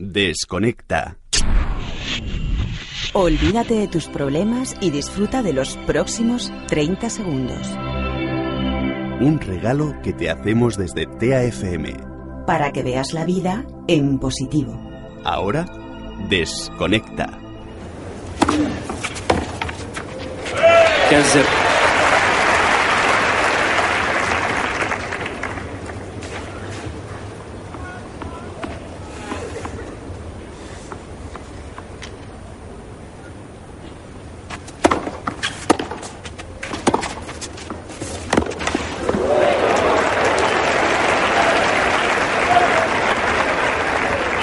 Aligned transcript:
Desconecta. 0.00 1.18
Olvídate 3.12 3.74
de 3.74 3.86
tus 3.86 4.06
problemas 4.06 4.74
y 4.80 4.90
disfruta 4.90 5.42
de 5.42 5.52
los 5.52 5.76
próximos 5.86 6.50
30 6.68 7.10
segundos. 7.10 7.68
Un 9.20 9.38
regalo 9.42 9.94
que 10.02 10.14
te 10.14 10.30
hacemos 10.30 10.78
desde 10.78 11.04
TAFM. 11.04 11.96
Para 12.46 12.72
que 12.72 12.82
veas 12.82 13.12
la 13.12 13.26
vida 13.26 13.66
en 13.88 14.18
positivo. 14.18 14.80
Ahora, 15.22 15.66
desconecta. 16.30 17.38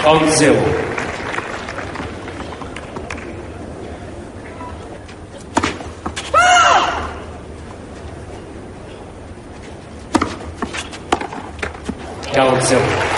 ao 0.07 0.19
museu. 0.21 0.55
Ao 12.37 12.55
museu. 12.55 13.16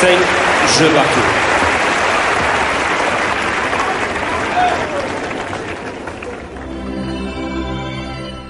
5 0.00 0.24
jeux 0.78 0.92
marqués. 0.94 1.24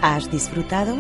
¿Has 0.03 0.31
disfrutado? 0.31 0.95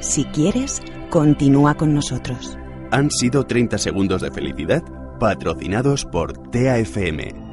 Si 0.00 0.24
quieres, 0.24 0.82
continúa 1.10 1.74
con 1.74 1.94
nosotros. 1.94 2.56
Han 2.90 3.10
sido 3.10 3.44
30 3.44 3.78
segundos 3.78 4.22
de 4.22 4.30
felicidad 4.30 4.82
patrocinados 5.18 6.04
por 6.04 6.32
TAFM. 6.50 7.48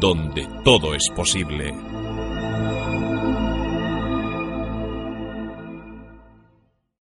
donde 0.00 0.46
todo 0.64 0.94
es 0.94 1.08
posible. 1.14 1.72